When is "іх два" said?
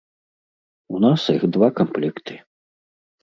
1.35-1.69